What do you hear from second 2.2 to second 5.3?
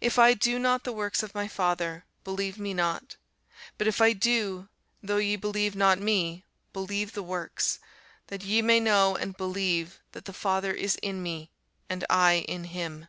believe me not. But if I do, though